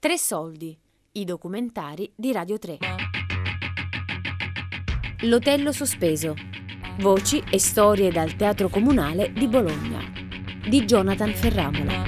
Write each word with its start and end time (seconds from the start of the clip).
Tre 0.00 0.16
soldi, 0.16 0.78
i 1.14 1.24
documentari 1.24 2.12
di 2.14 2.30
Radio 2.30 2.56
3. 2.56 2.78
L'Otello 5.22 5.72
sospeso. 5.72 6.36
Voci 7.00 7.42
e 7.50 7.58
storie 7.58 8.12
dal 8.12 8.36
Teatro 8.36 8.68
Comunale 8.68 9.32
di 9.32 9.48
Bologna. 9.48 9.98
Di 10.68 10.84
Jonathan 10.84 11.34
Ferramola. 11.34 12.04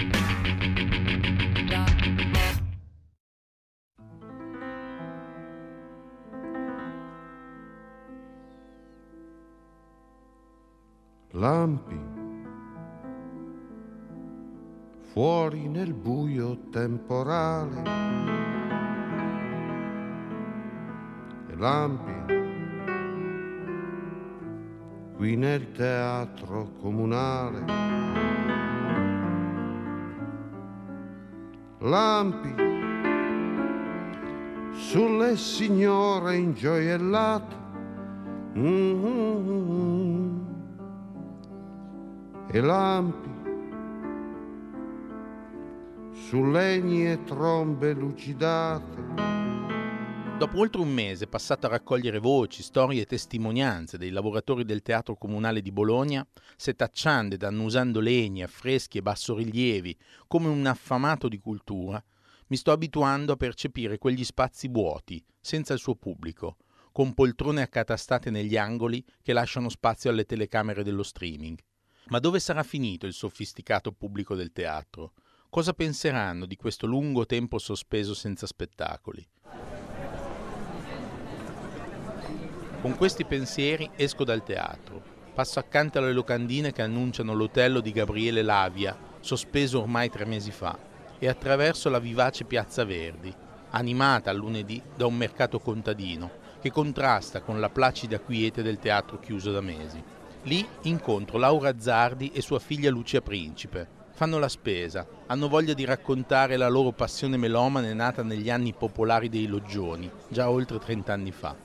Lampi 11.32 12.20
fuori 15.12 15.66
nel 15.66 15.92
buio 15.92 16.69
temporale. 16.70 17.82
E 21.48 21.56
lampi 21.56 22.12
qui 25.16 25.36
nel 25.36 25.73
teatro 25.73 26.70
comunale. 26.80 27.64
Lampi 31.78 32.55
sulle 34.72 35.36
signore 35.36 36.36
ingioiellate. 36.36 37.56
Mm-hmm. 38.56 40.38
E 42.52 42.61
lampi 42.61 43.39
su 46.28 46.44
legni 46.44 47.10
e 47.10 47.24
trombe 47.24 47.94
lucidate. 47.94 49.38
Dopo 50.38 50.58
oltre 50.58 50.80
un 50.80 50.92
mese 50.92 51.26
passato 51.26 51.66
a 51.66 51.70
raccogliere 51.70 52.18
voci, 52.18 52.62
storie 52.62 53.02
e 53.02 53.06
testimonianze 53.06 53.96
dei 53.96 54.10
lavoratori 54.10 54.64
del 54.64 54.82
Teatro 54.82 55.16
Comunale 55.16 55.62
di 55.62 55.72
Bologna, 55.72 56.26
setacciando 56.56 57.34
ed 57.34 57.42
annusando 57.42 58.00
legni, 58.00 58.42
affreschi 58.42 58.98
e 58.98 59.02
bassorilievi 59.02 59.96
come 60.26 60.48
un 60.48 60.64
affamato 60.66 61.26
di 61.26 61.38
cultura, 61.38 62.02
mi 62.48 62.56
sto 62.56 62.70
abituando 62.70 63.32
a 63.32 63.36
percepire 63.36 63.98
quegli 63.98 64.24
spazi 64.24 64.68
vuoti, 64.68 65.24
senza 65.41 65.72
il 65.72 65.78
suo 65.78 65.94
pubblico, 65.94 66.58
con 66.92 67.14
poltrone 67.14 67.62
accatastate 67.62 68.30
negli 68.30 68.56
angoli 68.56 69.04
che 69.22 69.32
lasciano 69.32 69.68
spazio 69.68 70.10
alle 70.10 70.26
telecamere 70.26 70.84
dello 70.84 71.02
streaming. 71.02 71.58
Ma 72.08 72.18
dove 72.18 72.41
sarà 72.41 72.62
finito 72.62 73.06
il 73.06 73.14
sofisticato 73.14 73.92
pubblico 73.92 74.34
del 74.34 74.52
teatro? 74.52 75.12
Cosa 75.51 75.73
penseranno 75.73 76.47
di 76.47 76.55
questo 76.55 76.87
lungo 76.87 77.27
tempo 77.27 77.59
sospeso 77.59 78.15
senza 78.15 78.47
spettacoli? 78.47 79.27
Con 82.81 82.95
questi 82.97 83.25
pensieri 83.25 83.91
esco 83.97 84.23
dal 84.23 84.45
teatro, 84.45 85.03
passo 85.34 85.59
accanto 85.59 85.98
alle 85.98 86.12
locandine 86.12 86.71
che 86.71 86.83
annunciano 86.83 87.34
l'hotello 87.34 87.81
di 87.81 87.91
Gabriele 87.91 88.43
Lavia, 88.43 88.97
sospeso 89.19 89.81
ormai 89.81 90.09
tre 90.09 90.25
mesi 90.25 90.53
fa, 90.53 90.78
e 91.19 91.27
attraverso 91.27 91.91
la 91.91 91.98
vivace 91.98 92.45
Piazza 92.45 92.84
Verdi, 92.84 93.34
animata 93.71 94.33
lunedì 94.33 94.81
da 94.95 95.06
un 95.06 95.17
mercato 95.17 95.59
contadino 95.59 96.31
che 96.61 96.71
contrasta 96.71 97.41
con 97.41 97.59
la 97.59 97.71
placida 97.71 98.21
quiete 98.21 98.62
del 98.62 98.78
teatro 98.78 99.19
chiuso 99.19 99.51
da 99.51 99.61
mesi. 99.61 100.01
Lì 100.45 100.65
incontro 100.83 101.39
Laura 101.39 101.77
Zardi 101.77 102.31
e 102.31 102.41
sua 102.41 102.61
figlia 102.61 102.89
Lucia 102.91 103.21
Principe, 103.21 103.98
fanno 104.20 104.36
la 104.36 104.50
spesa, 104.50 105.06
hanno 105.28 105.48
voglia 105.48 105.72
di 105.72 105.86
raccontare 105.86 106.58
la 106.58 106.68
loro 106.68 106.92
passione 106.92 107.38
melomane 107.38 107.94
nata 107.94 108.22
negli 108.22 108.50
anni 108.50 108.75
popolari 108.75 109.31
dei 109.31 109.47
loggioni, 109.47 110.10
già 110.28 110.50
oltre 110.50 110.78
30 110.78 111.10
anni 111.10 111.32
fa. 111.32 111.56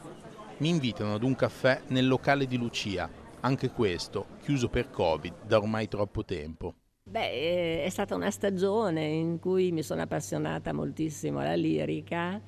Mi 0.60 0.70
invitano 0.70 1.16
ad 1.16 1.24
un 1.24 1.36
caffè 1.36 1.82
nel 1.88 2.08
locale 2.08 2.46
di 2.48 2.56
Lucia, 2.56 3.10
anche 3.42 3.72
questo 3.72 4.28
chiuso 4.42 4.70
per 4.70 4.90
Covid 4.90 5.34
da 5.46 5.58
ormai 5.58 5.90
troppo 5.90 6.24
tempo. 6.24 6.76
Beh, 7.04 7.84
è 7.84 7.90
stata 7.90 8.16
una 8.16 8.32
stagione 8.32 9.04
in 9.04 9.38
cui 9.38 9.74
mi 9.74 9.84
sono 9.84 10.04
appassionata 10.04 10.72
moltissimo 10.72 11.40
alla 11.40 11.56
lirica 11.56 12.40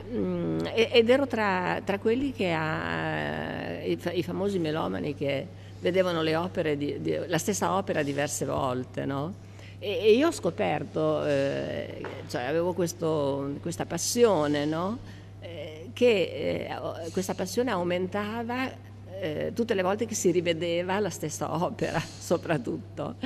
mm, 0.00 0.60
ed 0.76 1.10
ero 1.10 1.26
tra, 1.26 1.80
tra 1.84 1.98
quelli 1.98 2.30
che 2.30 2.52
ha 2.52 3.82
i, 3.82 4.22
famosi 4.22 4.60
melomani 4.60 5.12
che 5.16 5.44
vedevano 5.80 6.22
di, 6.22 7.00
di, 7.00 7.18
la 7.26 7.38
stessa 7.38 7.76
opera 7.76 8.04
diverse 8.04 8.44
volte, 8.44 9.04
no? 9.04 9.45
E, 9.78 10.14
io 10.14 10.28
ho 10.28 10.32
scoperto, 10.32 11.24
eh, 11.24 12.02
cioè 12.28 12.42
avevo 12.42 12.72
questo, 12.72 13.54
questa 13.60 13.84
passione, 13.84 14.64
no? 14.64 14.98
eh, 15.40 15.90
che 15.92 16.68
eh, 16.68 17.10
questa 17.10 17.34
passione 17.34 17.70
aumentava 17.70 18.70
eh, 19.20 19.52
tutte 19.54 19.74
le 19.74 19.82
volte 19.82 20.06
che 20.06 20.14
si 20.14 20.30
rivedeva 20.30 20.98
la 20.98 21.10
stessa 21.10 21.54
opera, 21.62 21.98
soprattutto, 22.00 23.16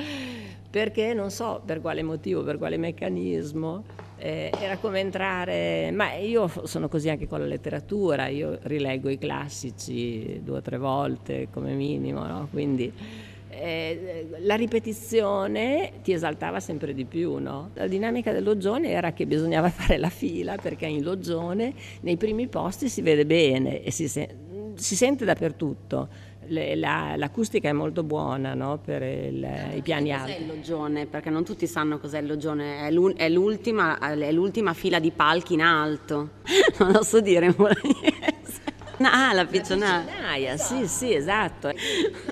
perché 0.69 1.13
non 1.13 1.31
so 1.31 1.61
per 1.65 1.81
quale 1.81 2.03
motivo, 2.03 2.43
per 2.43 2.57
quale 2.57 2.77
meccanismo, 2.77 3.83
eh, 4.17 4.51
era 4.59 4.77
come 4.77 4.99
entrare, 4.99 5.91
ma 5.91 6.13
io 6.13 6.49
sono 6.65 6.87
così 6.87 7.09
anche 7.09 7.27
con 7.27 7.39
la 7.39 7.45
letteratura, 7.45 8.27
io 8.27 8.59
rileggo 8.63 9.09
i 9.09 9.17
classici 9.17 10.41
due 10.43 10.57
o 10.57 10.61
tre 10.61 10.77
volte 10.77 11.47
come 11.51 11.73
minimo, 11.73 12.25
no? 12.25 12.47
quindi 12.51 12.93
eh, 13.51 14.27
la 14.39 14.55
ripetizione 14.55 15.93
ti 16.03 16.13
esaltava 16.13 16.59
sempre 16.59 16.93
di 16.93 17.05
più. 17.05 17.37
No? 17.37 17.71
La 17.73 17.87
dinamica 17.87 18.31
del 18.31 18.43
loggione 18.43 18.89
era 18.89 19.13
che 19.13 19.25
bisognava 19.25 19.69
fare 19.71 19.97
la 19.97 20.09
fila 20.09 20.55
perché 20.55 20.85
in 20.85 21.03
loggione 21.03 21.73
nei 22.01 22.17
primi 22.17 22.47
posti 22.47 22.89
si 22.89 23.01
vede 23.01 23.25
bene 23.25 23.83
e 23.83 23.91
si, 23.91 24.07
se- 24.07 24.35
si 24.75 24.95
sente 24.95 25.25
dappertutto. 25.25 26.29
Le, 26.47 26.75
la, 26.75 27.13
l'acustica 27.17 27.69
è 27.69 27.71
molto 27.71 28.03
buona 28.03 28.55
no? 28.55 28.79
per 28.83 29.03
il, 29.03 29.47
i 29.75 29.81
piani 29.81 30.11
alti. 30.11 30.31
Cos'è 30.31 30.41
il 30.41 30.47
loggione? 30.47 31.05
Perché 31.05 31.29
non 31.29 31.45
tutti 31.45 31.67
sanno 31.67 31.99
cos'è 31.99 32.19
il 32.19 32.25
loggione, 32.25 32.87
è, 32.87 33.29
l'ultima, 33.29 33.99
è 33.99 34.31
l'ultima 34.31 34.73
fila 34.73 34.99
di 34.99 35.11
palchi 35.11 35.53
in 35.53 35.61
alto. 35.61 36.29
non 36.79 36.91
lo 36.91 37.03
so 37.03 37.21
dire. 37.21 37.55
Ah, 39.09 39.33
la 39.33 39.45
piccionaia. 39.45 39.97
La 39.97 40.03
piccionaia, 40.03 40.57
sì, 40.57 40.87
sì, 40.87 41.13
esatto. 41.13 41.71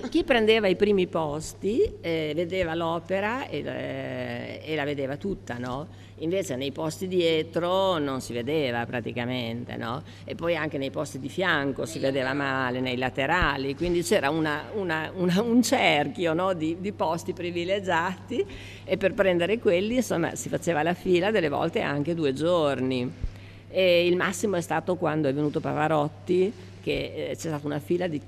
Chi 0.08 0.24
prendeva 0.24 0.68
i 0.68 0.76
primi 0.76 1.06
posti 1.06 1.80
eh, 2.00 2.32
vedeva 2.34 2.74
l'opera 2.74 3.48
e, 3.48 3.62
eh, 3.64 4.60
e, 4.64 4.74
la 4.74 4.84
vedeva 4.84 5.16
tutta, 5.16 5.58
no? 5.58 5.88
Invece 6.18 6.56
nei 6.56 6.70
posti 6.70 7.08
dietro 7.08 7.96
non 7.98 8.20
si 8.20 8.32
vedeva 8.32 8.84
praticamente, 8.84 9.76
no? 9.76 10.02
E 10.24 10.34
poi 10.34 10.54
anche 10.54 10.76
nei 10.76 10.90
posti 10.90 11.18
di 11.18 11.28
fianco 11.28 11.86
si 11.86 11.98
vedeva 11.98 12.34
male, 12.34 12.80
nei 12.80 12.98
laterali, 12.98 13.74
quindi 13.74 14.02
c'era 14.02 14.28
una, 14.28 14.64
una, 14.74 15.10
una, 15.14 15.40
un 15.40 15.62
cerchio 15.62 16.34
no? 16.34 16.52
di, 16.52 16.76
di 16.78 16.92
posti 16.92 17.32
privilegiati 17.32 18.44
e 18.84 18.96
per 18.98 19.14
prendere 19.14 19.58
quelli 19.58 19.96
insomma 19.96 20.34
si 20.34 20.50
faceva 20.50 20.82
la 20.82 20.94
fila 20.94 21.30
delle 21.30 21.48
volte 21.48 21.80
anche 21.80 22.14
due 22.14 22.34
giorni. 22.34 23.29
E 23.72 24.04
il 24.04 24.16
massimo 24.16 24.56
è 24.56 24.60
stato 24.60 24.96
quando 24.96 25.28
è 25.28 25.32
venuto 25.32 25.60
Pavarotti, 25.60 26.52
che 26.82 27.12
eh, 27.14 27.36
c'è 27.36 27.48
stata 27.48 27.66
una 27.66 27.78
fila 27.78 28.08
di 28.08 28.20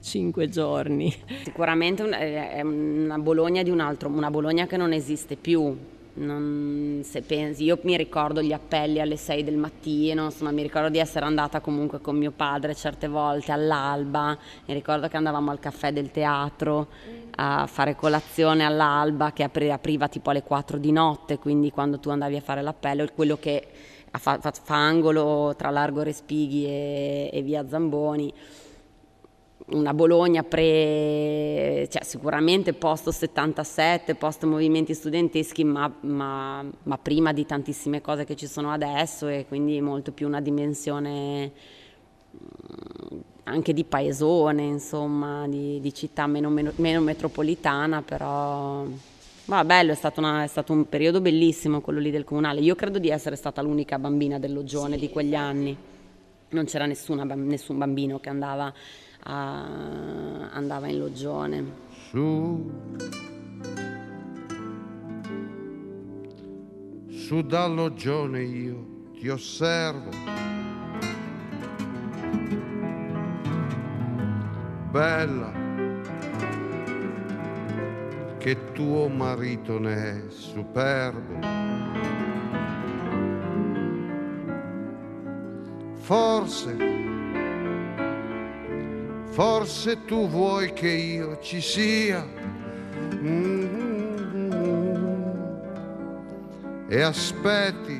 cinque 0.00 0.48
giorni. 0.48 1.12
Sicuramente 1.42 2.08
è 2.08 2.60
una 2.60 3.18
Bologna 3.18 3.64
di 3.64 3.70
un 3.70 3.80
altro, 3.80 4.08
una 4.08 4.30
Bologna 4.30 4.66
che 4.66 4.76
non 4.76 4.92
esiste 4.92 5.34
più. 5.34 5.76
Non, 6.16 7.02
pensi, 7.26 7.64
io 7.64 7.80
mi 7.82 7.96
ricordo 7.96 8.40
gli 8.40 8.52
appelli 8.52 9.00
alle 9.00 9.16
6 9.16 9.42
del 9.42 9.56
mattino, 9.56 10.26
insomma 10.26 10.52
mi 10.52 10.62
ricordo 10.62 10.88
di 10.88 10.98
essere 10.98 11.24
andata 11.24 11.58
comunque 11.58 12.00
con 12.00 12.16
mio 12.16 12.30
padre 12.30 12.76
certe 12.76 13.08
volte 13.08 13.50
all'alba, 13.50 14.38
mi 14.66 14.74
ricordo 14.74 15.08
che 15.08 15.16
andavamo 15.16 15.50
al 15.50 15.58
caffè 15.58 15.92
del 15.92 16.12
teatro 16.12 16.86
a 17.34 17.66
fare 17.66 17.96
colazione 17.96 18.64
all'alba 18.64 19.32
che 19.32 19.42
apriva 19.42 20.06
tipo 20.06 20.30
alle 20.30 20.44
4 20.44 20.78
di 20.78 20.92
notte, 20.92 21.38
quindi 21.38 21.72
quando 21.72 21.98
tu 21.98 22.10
andavi 22.10 22.36
a 22.36 22.40
fare 22.40 22.62
l'appello, 22.62 23.08
quello 23.12 23.36
che 23.36 23.66
fa, 24.18 24.38
fa, 24.40 24.52
fa 24.52 24.76
angolo 24.76 25.54
tra 25.56 25.70
Largo 25.70 26.02
Respighi 26.02 26.66
e, 26.66 27.30
e 27.32 27.42
via 27.42 27.66
Zamboni. 27.68 28.32
Una 29.66 29.94
Bologna 29.94 30.42
pre, 30.42 31.88
cioè 31.90 32.04
sicuramente 32.04 32.74
post 32.74 33.08
77, 33.08 34.14
post 34.14 34.44
movimenti 34.44 34.92
studenteschi, 34.92 35.64
ma, 35.64 35.90
ma, 36.00 36.62
ma, 36.82 36.98
prima 36.98 37.32
di 37.32 37.46
tantissime 37.46 38.02
cose 38.02 38.24
che 38.24 38.36
ci 38.36 38.46
sono 38.46 38.70
adesso 38.72 39.26
e 39.26 39.46
quindi 39.48 39.80
molto 39.80 40.12
più 40.12 40.26
una 40.26 40.42
dimensione 40.42 41.50
mm, 42.34 43.18
anche 43.44 43.72
di 43.72 43.84
paesone, 43.84 44.64
insomma, 44.64 45.48
di, 45.48 45.80
di 45.80 45.94
città 45.94 46.26
meno, 46.26 46.50
meno, 46.50 46.72
meno 46.76 47.00
metropolitana, 47.00 48.02
però 48.02 48.84
ma 49.46 49.64
bello, 49.64 49.92
è 49.92 49.94
stato, 49.94 50.20
una, 50.20 50.42
è 50.42 50.46
stato, 50.46 50.72
un 50.72 50.88
periodo 50.88 51.20
bellissimo 51.20 51.80
quello 51.80 51.98
lì 51.98 52.10
del 52.10 52.24
comunale. 52.24 52.60
Io 52.60 52.74
credo 52.74 52.98
di 52.98 53.10
essere 53.10 53.36
stata 53.36 53.60
l'unica 53.60 53.98
bambina 53.98 54.38
del 54.38 54.52
Loggione 54.52 54.94
sì. 54.94 55.00
di 55.00 55.10
quegli 55.10 55.34
anni. 55.34 55.76
Non 56.50 56.64
c'era 56.64 56.86
nessuna, 56.86 57.24
nessun 57.24 57.76
bambino 57.76 58.20
che 58.20 58.30
andava, 58.30 58.72
a, 59.24 60.48
andava 60.50 60.88
in 60.88 60.98
Loggione. 60.98 61.64
Su, 62.08 62.70
su 67.10 67.42
dal 67.42 67.74
Loggione 67.74 68.42
io 68.42 68.86
ti 69.18 69.28
osservo. 69.28 70.10
Bella, 74.90 75.63
che 78.44 78.72
tuo 78.72 79.08
marito 79.08 79.78
ne 79.78 79.94
è 79.94 80.22
superbo. 80.28 81.38
Forse, 85.94 86.76
forse 89.30 90.04
tu 90.04 90.28
vuoi 90.28 90.74
che 90.74 90.90
io 90.90 91.38
ci 91.40 91.62
sia. 91.62 92.22
Mm-hmm. 93.14 94.12
E 96.86 97.00
aspetti 97.00 97.98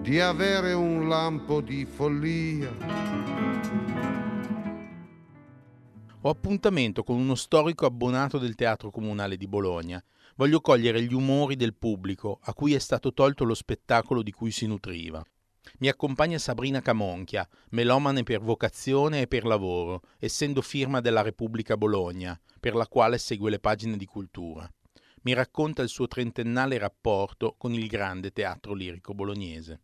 di 0.00 0.18
avere 0.18 0.72
un 0.72 1.10
lampo 1.10 1.60
di 1.60 1.84
follia. 1.84 4.09
Ho 6.22 6.28
appuntamento 6.28 7.02
con 7.02 7.16
uno 7.16 7.34
storico 7.34 7.86
abbonato 7.86 8.36
del 8.36 8.54
Teatro 8.54 8.90
Comunale 8.90 9.38
di 9.38 9.48
Bologna. 9.48 10.04
Voglio 10.36 10.60
cogliere 10.60 11.02
gli 11.02 11.14
umori 11.14 11.56
del 11.56 11.74
pubblico 11.74 12.40
a 12.42 12.52
cui 12.52 12.74
è 12.74 12.78
stato 12.78 13.14
tolto 13.14 13.44
lo 13.44 13.54
spettacolo 13.54 14.22
di 14.22 14.30
cui 14.30 14.50
si 14.50 14.66
nutriva. 14.66 15.24
Mi 15.78 15.88
accompagna 15.88 16.36
Sabrina 16.36 16.82
Camonchia, 16.82 17.48
melomane 17.70 18.22
per 18.22 18.42
vocazione 18.42 19.22
e 19.22 19.28
per 19.28 19.46
lavoro, 19.46 20.02
essendo 20.18 20.60
firma 20.60 21.00
della 21.00 21.22
Repubblica 21.22 21.78
Bologna, 21.78 22.38
per 22.60 22.74
la 22.74 22.86
quale 22.86 23.16
segue 23.16 23.48
le 23.48 23.58
pagine 23.58 23.96
di 23.96 24.04
cultura. 24.04 24.70
Mi 25.22 25.32
racconta 25.32 25.80
il 25.80 25.88
suo 25.88 26.06
trentennale 26.06 26.76
rapporto 26.76 27.54
con 27.56 27.72
il 27.72 27.86
grande 27.86 28.30
teatro 28.30 28.74
lirico 28.74 29.14
bolognese. 29.14 29.80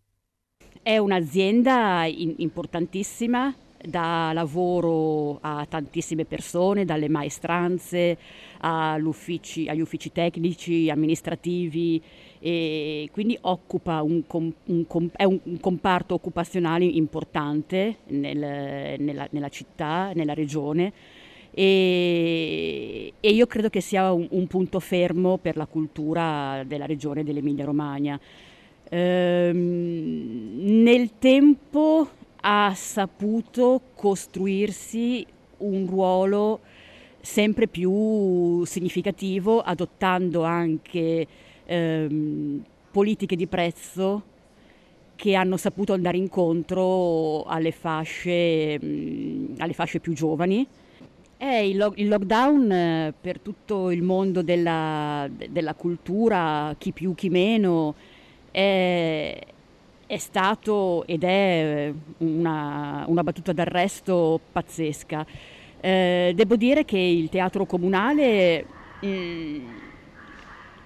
È 0.82 0.98
un'azienda 0.98 2.04
importantissima, 2.04 3.54
dà 3.84 4.30
lavoro 4.32 5.38
a 5.40 5.66
tantissime 5.68 6.24
persone, 6.24 6.84
dalle 6.84 7.08
maestranze 7.08 8.16
uffici, 9.04 9.68
agli 9.68 9.80
uffici 9.80 10.10
tecnici, 10.12 10.90
amministrativi 10.90 12.02
e 12.38 13.08
quindi 13.12 13.36
occupa 13.42 14.02
un, 14.02 14.22
un, 14.28 15.08
è 15.12 15.24
un 15.24 15.58
comparto 15.60 16.14
occupazionale 16.14 16.84
importante 16.84 17.98
nel, 18.08 18.96
nella, 18.98 19.26
nella 19.30 19.48
città, 19.48 20.12
nella 20.14 20.34
regione 20.34 20.92
e, 21.58 23.14
e, 23.18 23.30
io 23.30 23.46
credo 23.46 23.70
che 23.70 23.80
sia 23.80 24.12
un, 24.12 24.26
un, 24.30 24.46
punto 24.46 24.78
fermo 24.78 25.38
per 25.38 25.56
la 25.56 25.64
cultura 25.64 26.62
della 26.66 26.84
regione 26.84 27.24
dell'Emilia 27.24 27.64
Romagna. 27.64 28.20
Ehm, 28.90 30.58
nel 30.82 31.12
tempo 31.18 32.08
ha 32.48 32.72
saputo 32.76 33.80
costruirsi 33.94 35.26
un 35.58 35.86
ruolo 35.88 36.60
sempre 37.20 37.66
più 37.66 38.64
significativo, 38.64 39.60
adottando 39.60 40.44
anche 40.44 41.26
ehm, 41.64 42.64
politiche 42.92 43.34
di 43.34 43.48
prezzo 43.48 44.22
che 45.16 45.34
hanno 45.34 45.56
saputo 45.56 45.92
andare 45.92 46.18
incontro 46.18 47.42
alle 47.44 47.72
fasce, 47.72 48.78
mh, 48.78 49.54
alle 49.58 49.72
fasce 49.72 49.98
più 49.98 50.12
giovani. 50.12 50.64
Eh, 51.38 51.68
il, 51.68 51.76
lo- 51.76 51.94
il, 51.96 52.06
lockdown 52.06 52.70
eh, 52.72 53.14
per 53.20 53.40
tutto 53.40 53.90
il 53.90 54.02
mondo 54.02 54.42
della, 54.42 55.28
della 55.50 55.74
cultura, 55.74 56.74
chi 56.78 56.92
più 56.92 57.12
chi 57.16 57.28
meno, 57.28 57.94
è, 58.52 59.36
è 60.06 60.18
stato 60.18 61.04
ed 61.06 61.24
è 61.24 61.92
una, 62.18 63.04
una 63.06 63.22
battuta 63.22 63.52
d'arresto 63.52 64.40
pazzesca. 64.52 65.26
Eh, 65.80 66.32
devo 66.34 66.56
dire 66.56 66.84
che 66.84 66.98
il 66.98 67.28
teatro 67.28 67.66
comunale 67.66 68.66
mm, 69.04 69.68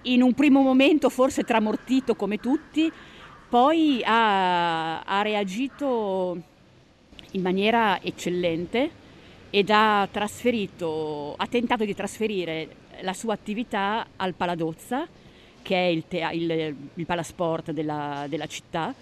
in 0.03 0.23
un 0.23 0.33
primo 0.35 0.63
momento 0.63 1.11
forse 1.11 1.45
tramortito 1.45 2.15
come 2.15 2.39
tutti, 2.39 2.91
poi 3.49 4.01
ha, 4.05 5.01
ha 5.01 5.23
reagito 5.23 6.41
in 7.33 7.43
maniera 7.43 8.01
eccellente 8.01 8.99
ed 9.51 9.71
ha 9.71 10.09
trasferito, 10.11 11.35
ha 11.37 11.47
tentato 11.47 11.85
di 11.85 11.95
trasferire 11.95 12.77
la 13.03 13.13
sua 13.13 13.35
attività 13.35 14.07
al 14.17 14.35
Paladozza, 14.35 15.07
che 15.63 15.77
è 15.77 15.89
il, 15.89 16.05
te- 16.09 16.29
il, 16.33 16.77
il 16.95 17.07
palasport 17.07 17.73
della, 17.73 18.27
della 18.29 18.47
città, 18.47 18.95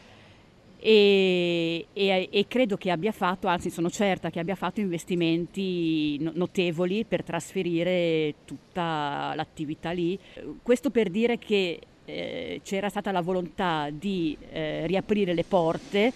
e, 0.80 1.86
e, 1.92 2.28
e, 2.30 2.46
credo 2.46 2.76
che 2.76 2.92
abbia 2.92 3.10
fatto, 3.10 3.48
anzi 3.48 3.68
sono 3.68 3.90
certa 3.90 4.30
che 4.30 4.38
abbia 4.38 4.54
fatto 4.54 4.78
investimenti 4.78 6.18
notevoli 6.20 7.04
per 7.04 7.24
trasferire 7.24 8.36
tutta 8.44 9.32
l'attività 9.34 9.90
lì. 9.90 10.16
Questo 10.62 10.90
per 10.90 11.10
dire 11.10 11.36
che 11.38 11.80
eh, 12.04 12.60
c'era 12.62 12.88
stata 12.88 13.10
la 13.10 13.20
volontà 13.20 13.90
di 13.90 14.36
eh, 14.50 14.86
riaprire 14.86 15.34
le 15.34 15.44
porte, 15.44 16.12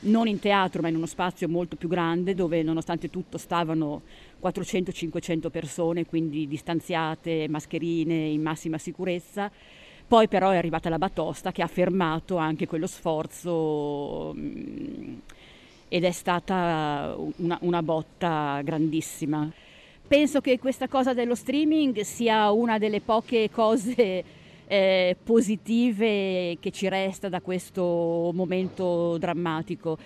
non 0.00 0.26
in 0.26 0.40
teatro 0.40 0.82
ma 0.82 0.88
in 0.88 0.96
uno 0.96 1.06
spazio 1.06 1.48
molto 1.48 1.76
più 1.76 1.86
grande 1.86 2.34
dove 2.34 2.62
nonostante 2.62 3.10
tutto 3.10 3.38
stavano 3.38 4.02
400-500 4.42 5.50
persone, 5.50 6.04
quindi 6.04 6.48
distanziate, 6.48 7.46
mascherine 7.48 8.14
in 8.14 8.42
massima 8.42 8.76
sicurezza 8.76 9.50
poi 10.10 10.26
però 10.26 10.50
è 10.50 10.56
arrivata 10.56 10.88
la 10.88 10.98
batosta 10.98 11.52
che 11.52 11.62
ha 11.62 11.68
fermato 11.68 12.36
anche 12.36 12.66
quello 12.66 12.88
sforzo 12.88 14.34
mm, 14.36 15.18
ed 15.86 16.02
è 16.02 16.10
stata 16.10 17.14
una, 17.36 17.56
una 17.60 17.80
botta 17.80 18.60
grandissima. 18.64 19.48
Penso 20.08 20.40
che 20.40 20.58
questa 20.58 20.88
cosa 20.88 21.14
dello 21.14 21.36
streaming 21.36 22.00
sia 22.00 22.50
una 22.50 22.78
delle 22.78 23.00
poche 23.00 23.50
cose 23.52 24.24
eh, 24.66 25.16
positive 25.22 26.56
che 26.58 26.72
ci 26.72 26.88
resta 26.88 27.28
da 27.28 27.40
questo 27.40 28.32
momento 28.34 29.16
drammatico. 29.16 29.96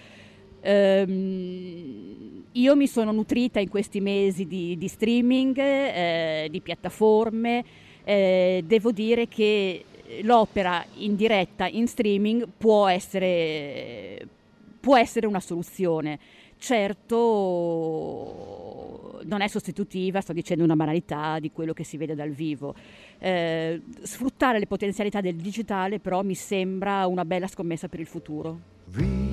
Um, 0.65 2.45
io 2.53 2.77
mi 2.77 2.87
sono 2.87 3.11
nutrita 3.11 3.59
in 3.59 3.71
questi 3.71 4.03
mesi 4.03 4.47
di, 4.47 4.77
di 4.77 4.89
streaming, 4.89 5.57
eh, 5.57 6.49
di 6.51 6.61
piattaforme, 6.61 7.65
eh, 8.05 8.63
devo 8.67 8.93
dire 8.93 9.29
che 9.29 9.85
l'opera 10.23 10.85
in 10.97 11.17
diretta, 11.17 11.67
in 11.67 11.87
streaming, 11.87 12.49
può 12.57 12.87
essere, 12.89 14.27
può 14.81 14.97
essere 14.97 15.27
una 15.27 15.41
soluzione. 15.41 16.19
Certo 16.59 17.93
non 19.25 19.41
è 19.41 19.49
sostitutiva, 19.49 20.21
sto 20.21 20.33
dicendo 20.33 20.65
una 20.65 20.77
banalità 20.77 21.39
di 21.39 21.51
quello 21.51 21.73
che 21.73 21.85
si 21.85 21.97
vede 21.97 22.15
dal 22.15 22.31
vivo. 22.31 22.75
Eh, 23.19 23.81
sfruttare 24.03 24.59
le 24.59 24.67
potenzialità 24.67 25.21
del 25.21 25.37
digitale 25.37 25.99
però 25.99 26.23
mi 26.23 26.35
sembra 26.35 27.07
una 27.07 27.25
bella 27.25 27.47
scommessa 27.47 27.89
per 27.89 28.01
il 28.01 28.07
futuro. 28.07 29.24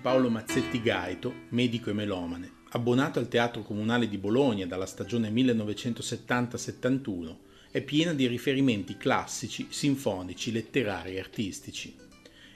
Paolo 0.00 0.30
Mazzetti 0.30 0.80
Gaito, 0.80 1.30
medico 1.50 1.90
e 1.90 1.92
melomane, 1.92 2.50
abbonato 2.70 3.18
al 3.18 3.28
Teatro 3.28 3.60
Comunale 3.60 4.08
di 4.08 4.16
Bologna 4.16 4.64
dalla 4.64 4.86
stagione 4.86 5.28
1970-71, 5.28 7.36
è 7.70 7.82
piena 7.82 8.14
di 8.14 8.26
riferimenti 8.26 8.96
classici, 8.96 9.66
sinfonici, 9.68 10.52
letterari 10.52 11.16
e 11.16 11.18
artistici. 11.18 11.94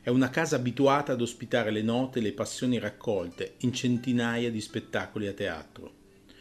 È 0.01 0.09
una 0.09 0.31
casa 0.31 0.57
abituata 0.57 1.13
ad 1.13 1.21
ospitare 1.21 1.71
le 1.71 1.83
note 1.83 2.21
e 2.21 2.23
le 2.23 2.33
passioni 2.33 2.79
raccolte 2.79 3.57
in 3.59 3.75
centinaia 3.75 4.51
di 4.51 4.63
spettacoli 4.63 5.27
a 5.27 5.35
teatro. 5.35 5.93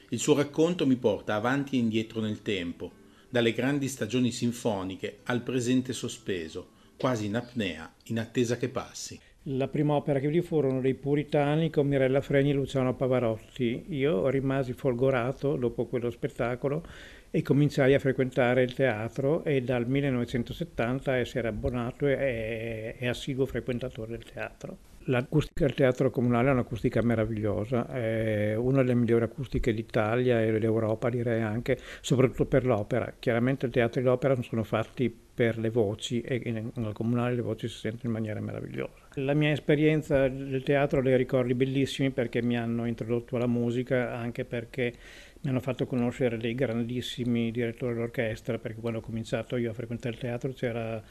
Il 0.07 0.19
suo 0.19 0.35
racconto 0.35 0.87
mi 0.87 0.95
porta 0.95 1.35
avanti 1.35 1.75
e 1.75 1.79
indietro 1.79 2.21
nel 2.21 2.41
tempo, 2.41 2.93
dalle 3.27 3.51
grandi 3.51 3.89
stagioni 3.89 4.31
sinfoniche 4.31 5.19
al 5.23 5.41
presente 5.41 5.91
sospeso, 5.91 6.69
quasi 6.95 7.25
in 7.25 7.35
apnea, 7.35 7.93
in 8.05 8.19
attesa 8.19 8.55
che 8.55 8.69
passi. 8.69 9.19
La 9.47 9.67
prima 9.67 9.95
opera 9.95 10.19
che 10.19 10.27
vidi 10.27 10.41
furono 10.41 10.79
dei 10.79 10.93
Puritani 10.93 11.69
con 11.69 11.85
Mirella 11.85 12.21
Fregni 12.21 12.51
e 12.51 12.53
Luciano 12.53 12.95
Pavarotti. 12.95 13.87
Io 13.89 14.29
rimasi 14.29 14.71
folgorato 14.71 15.57
dopo 15.57 15.85
quello 15.85 16.09
spettacolo 16.09 16.81
e 17.29 17.41
cominciai 17.41 17.93
a 17.93 17.99
frequentare 17.99 18.63
il 18.63 18.73
teatro 18.73 19.43
e 19.43 19.61
dal 19.61 19.85
1970 19.85 21.17
essere 21.17 21.49
abbonato 21.49 22.07
e, 22.07 22.95
e 22.97 23.07
assiduo 23.09 23.45
frequentatore 23.45 24.11
del 24.11 24.23
teatro. 24.23 24.77
L'acustica 25.07 25.65
del 25.65 25.75
teatro 25.75 26.09
comunale 26.09 26.47
è 26.47 26.53
un'acustica 26.53 27.01
meravigliosa, 27.01 27.85
è 27.89 28.55
una 28.55 28.77
delle 28.77 28.95
migliori 28.95 29.25
acustiche 29.25 29.73
d'Italia 29.73 30.41
e 30.41 30.57
d'Europa 30.57 31.09
direi 31.09 31.41
anche, 31.41 31.77
soprattutto 31.99 32.45
per 32.45 32.65
l'opera. 32.65 33.13
Chiaramente 33.19 33.65
i 33.65 33.69
teatri 33.69 34.03
d'opera 34.03 34.41
sono 34.41 34.63
fatti 34.63 35.13
per 35.33 35.57
le 35.57 35.69
voci 35.69 36.21
e 36.21 36.49
nel 36.49 36.93
comunale 36.93 37.35
le 37.35 37.41
voci 37.41 37.67
si 37.67 37.79
sentono 37.79 38.03
in 38.05 38.11
maniera 38.11 38.39
meravigliosa. 38.39 39.02
La 39.17 39.35
mia 39.35 39.51
esperienza 39.51 40.27
del 40.27 40.63
teatro 40.63 41.01
dei 41.01 41.15
ricordi 41.15 41.53
bellissimi 41.53 42.09
perché 42.09 42.41
mi 42.41 42.57
hanno 42.57 42.85
introdotto 42.85 43.35
alla 43.35 43.47
musica, 43.47 44.15
anche 44.15 44.43
perché 44.43 44.93
mi 45.41 45.49
hanno 45.51 45.59
fatto 45.59 45.85
conoscere 45.85 46.37
dei 46.37 46.55
grandissimi 46.55 47.51
direttori 47.51 47.93
d'orchestra, 47.93 48.57
perché 48.57 48.79
quando 48.79 48.99
ho 48.99 49.01
cominciato 49.01 49.57
io 49.57 49.69
a 49.69 49.73
frequentare 49.73 50.15
il 50.15 50.19
teatro 50.19 50.51
c'era 50.53 51.01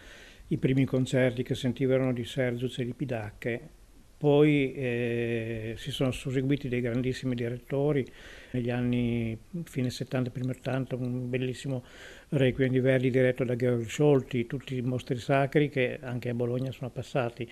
i 0.49 0.57
primi 0.59 0.85
concerti 0.85 1.45
che 1.45 1.55
sentivano 1.55 2.13
di 2.13 2.25
Sergio 2.25 2.69
Celipidacche 2.69 3.81
poi 4.23 4.73
eh, 4.73 5.75
si 5.79 5.91
sono 5.91 6.13
susseguiti 6.13 6.69
dei 6.69 6.81
grandissimi 6.81 7.35
direttori, 7.35 8.07
negli 8.53 8.71
anni 8.71 9.37
fine 9.65 9.91
70, 9.91 10.31
primi 10.31 10.51
80, 10.51 10.95
un 10.95 11.29
bellissimo 11.29 11.83
Requiem 12.29 12.71
di 12.71 12.79
Verdi 12.79 13.11
diretto 13.11 13.43
da 13.43 13.57
Georg 13.57 13.85
Scholti, 13.85 14.47
tutti 14.47 14.77
i 14.77 14.81
mostri 14.81 15.17
sacri 15.17 15.69
che 15.69 15.99
anche 16.01 16.29
a 16.29 16.35
Bologna 16.35 16.71
sono 16.71 16.89
passati. 16.91 17.51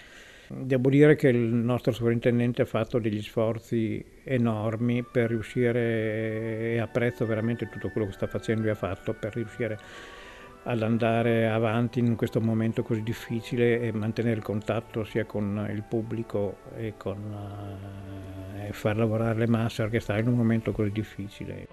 Devo 0.53 0.91
dire 0.91 1.15
che 1.15 1.29
il 1.29 1.39
nostro 1.39 1.93
sovrintendente 1.93 2.63
ha 2.63 2.65
fatto 2.65 2.99
degli 2.99 3.23
sforzi 3.23 4.05
enormi 4.25 5.05
per 5.05 5.29
riuscire, 5.29 6.73
e 6.73 6.79
apprezzo 6.81 7.25
veramente 7.25 7.69
tutto 7.69 7.89
quello 7.91 8.09
che 8.09 8.15
sta 8.15 8.27
facendo 8.27 8.67
e 8.67 8.71
ha 8.71 8.75
fatto 8.75 9.15
per 9.15 9.33
riuscire 9.35 9.79
ad 10.65 10.83
andare 10.83 11.49
avanti 11.49 12.01
in 12.01 12.17
questo 12.17 12.41
momento 12.41 12.83
così 12.83 13.05
difficile 13.05 13.81
e 13.81 13.93
mantenere 13.93 14.39
il 14.39 14.43
contatto 14.43 15.05
sia 15.05 15.25
con 15.25 15.69
il 15.73 15.85
pubblico 15.89 16.57
e, 16.77 16.95
con, 16.97 17.19
uh, 17.19 18.67
e 18.67 18.73
far 18.73 18.97
lavorare 18.97 19.39
le 19.39 19.47
masse 19.47 19.83
orchestrali 19.83 20.23
in 20.23 20.29
un 20.29 20.35
momento 20.35 20.73
così 20.73 20.91
difficile. 20.91 21.69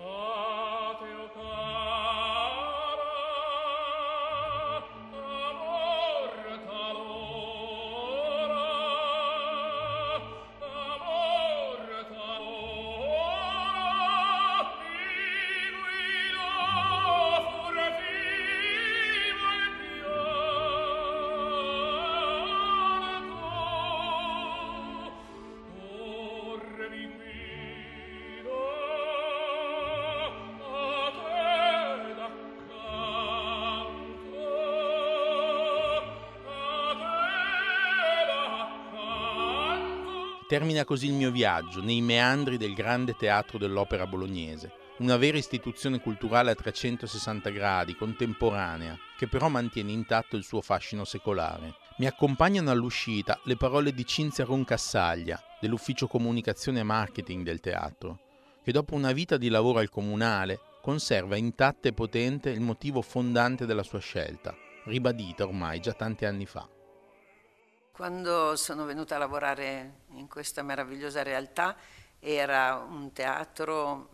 Termina 40.48 40.86
così 40.86 41.08
il 41.08 41.14
mio 41.14 41.30
viaggio 41.30 41.82
nei 41.82 42.00
meandri 42.00 42.56
del 42.56 42.74
grande 42.74 43.18
teatro 43.18 43.58
dell'opera 43.58 44.08
bolognese, 44.08 44.72
una 45.00 45.18
vera 45.18 45.38
istituzione 45.38 46.00
culturale 46.00 46.52
a 46.52 46.56
360 46.56 47.50
gradi, 47.50 47.98
contemporanea, 47.98 48.98
che 49.18 49.28
però 49.28 49.50
mantiene 49.50 49.92
intatto 49.92 50.38
il 50.38 50.46
suo 50.46 50.62
fascino 50.62 51.04
secolare. 51.04 51.76
Mi 51.98 52.06
accompagnano 52.06 52.72
all'uscita 52.72 53.38
le 53.44 53.58
parole 53.58 53.92
di 53.92 54.06
Cinzia 54.06 54.46
Roncassaglia, 54.46 55.38
dell'ufficio 55.60 56.08
comunicazione 56.08 56.80
e 56.80 56.84
marketing 56.84 57.44
del 57.44 57.60
teatro, 57.60 58.20
che 58.64 58.72
dopo 58.72 58.96
una 58.96 59.12
vita 59.12 59.36
di 59.36 59.50
lavoro 59.50 59.80
al 59.80 59.90
comunale 59.90 60.62
conserva 60.82 61.36
intatta 61.36 61.90
e 61.90 61.94
potente 61.94 62.52
il 62.52 62.62
motivo 62.62 63.02
fondante 63.02 63.66
della 63.66 63.84
sua 63.84 64.00
scelta, 64.00 64.56
ribadita 64.86 65.44
ormai 65.44 65.82
già 65.82 65.92
tanti 65.92 66.24
anni 66.24 66.46
fa. 66.46 66.70
Quando 67.98 68.56
sono 68.58 68.86
venuta 68.86 69.16
a 69.16 69.18
lavorare 69.18 70.02
in 70.12 70.28
questa 70.28 70.62
meravigliosa 70.62 71.24
realtà 71.24 71.76
era 72.20 72.76
un 72.76 73.12
teatro, 73.12 74.10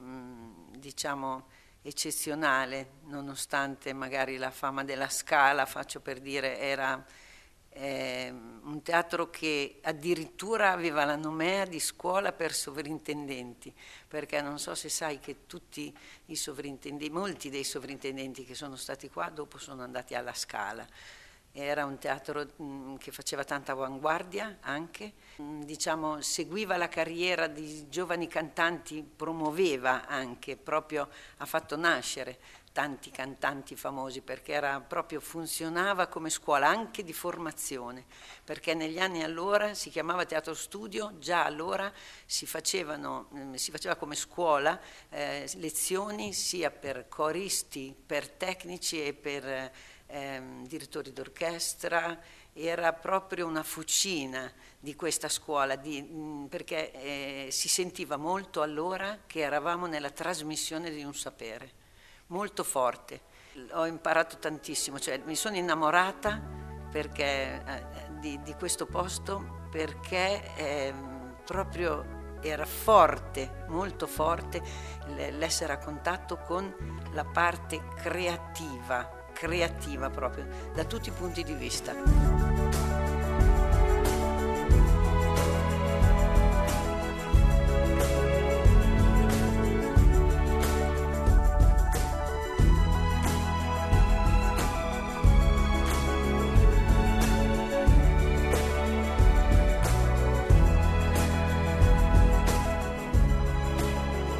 diciamo, 0.69 1.47
eccezionale, 1.81 2.91
nonostante 3.07 3.91
magari 3.91 4.37
la 4.37 4.51
fama 4.51 4.85
della 4.85 5.09
Scala, 5.09 5.65
faccio 5.65 5.99
per 5.99 6.21
dire, 6.21 6.59
era 6.59 7.05
eh, 7.71 8.29
un 8.31 8.81
teatro 8.83 9.29
che 9.29 9.81
addirittura 9.83 10.71
aveva 10.71 11.03
la 11.03 11.17
nomea 11.17 11.65
di 11.65 11.81
scuola 11.81 12.31
per 12.31 12.53
sovrintendenti, 12.53 13.73
perché 14.07 14.39
non 14.39 14.59
so 14.59 14.75
se 14.75 14.87
sai 14.87 15.19
che 15.19 15.45
tutti 15.45 15.93
i 16.27 16.37
sovrintendenti, 16.37 17.13
molti 17.13 17.49
dei 17.49 17.65
sovrintendenti 17.65 18.45
che 18.45 18.55
sono 18.55 18.77
stati 18.77 19.09
qua 19.09 19.27
dopo 19.27 19.57
sono 19.57 19.83
andati 19.83 20.15
alla 20.15 20.33
Scala 20.33 20.87
era 21.55 21.85
un 21.85 21.99
teatro 21.99 22.47
mh, 22.55 22.95
che 22.95 23.11
faceva 23.11 23.43
tanta 23.43 23.73
avanguardia 23.73 24.57
anche, 24.61 25.13
mh, 25.35 25.61
diciamo, 25.61 26.19
seguiva 26.19 26.77
la 26.77 26.89
carriera 26.89 27.45
di 27.45 27.87
giovani 27.89 28.27
cantanti, 28.27 29.03
promuoveva 29.03 30.07
anche, 30.07 30.57
proprio 30.57 31.07
ha 31.37 31.45
fatto 31.45 31.77
nascere 31.77 32.39
tanti 32.73 33.11
cantanti 33.11 33.75
famosi 33.75 34.21
perché 34.21 34.53
era 34.53 34.81
proprio, 34.81 35.19
funzionava 35.19 36.07
come 36.07 36.31
scuola 36.31 36.67
anche 36.67 37.03
di 37.03 37.13
formazione, 37.13 38.03
perché 38.43 38.73
negli 38.73 38.97
anni 38.97 39.21
allora 39.21 39.75
si 39.75 39.91
chiamava 39.91 40.25
teatro 40.25 40.55
studio, 40.55 41.13
già 41.19 41.45
allora 41.45 41.93
si, 42.25 42.47
facevano, 42.47 43.27
mh, 43.29 43.53
si 43.53 43.69
faceva 43.69 43.95
come 43.95 44.15
scuola 44.15 44.79
eh, 45.09 45.47
lezioni 45.57 46.33
sia 46.33 46.71
per 46.71 47.07
coristi, 47.07 47.95
per 48.05 48.27
tecnici 48.27 49.05
e 49.05 49.13
per 49.13 49.71
ehm, 50.13 50.67
direttori 50.67 51.11
d'orchestra, 51.11 52.19
era 52.53 52.93
proprio 52.93 53.47
una 53.47 53.63
fucina 53.63 54.51
di 54.79 54.95
questa 54.95 55.27
scuola, 55.27 55.75
di, 55.75 56.01
mh, 56.01 56.47
perché 56.49 56.91
eh, 56.91 57.47
si 57.51 57.67
sentiva 57.67 58.15
molto 58.15 58.61
allora 58.61 59.19
che 59.25 59.39
eravamo 59.39 59.87
nella 59.87 60.11
trasmissione 60.11 60.91
di 60.91 61.03
un 61.03 61.15
sapere, 61.15 61.71
molto 62.27 62.63
forte. 62.63 63.31
Ho 63.71 63.85
imparato 63.85 64.37
tantissimo, 64.37 64.99
cioè 64.99 65.19
mi 65.25 65.35
sono 65.35 65.55
innamorata 65.55 66.41
perché, 66.91 67.63
eh, 67.65 67.85
di, 68.19 68.39
di, 68.43 68.53
questo 68.53 68.85
posto 68.85 69.67
perché 69.71 70.55
eh, 70.55 70.93
proprio 71.43 72.21
era 72.41 72.65
forte, 72.65 73.65
molto 73.67 74.05
forte 74.05 74.61
l'essere 75.07 75.73
a 75.73 75.77
contatto 75.77 76.37
con 76.37 77.01
la 77.13 77.25
parte 77.25 77.81
creativa 77.95 79.21
creativa 79.33 80.09
proprio, 80.09 80.45
da 80.73 80.85
tutti 80.85 81.09
i 81.09 81.11
punti 81.11 81.43
di 81.43 81.53
vista. 81.53 81.93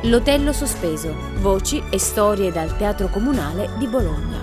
L'Otello 0.06 0.52
sospeso, 0.52 1.16
voci 1.40 1.82
e 1.90 1.98
storie 1.98 2.52
dal 2.52 2.76
Teatro 2.76 3.08
Comunale 3.08 3.70
di 3.78 3.88
Bologna 3.88 4.43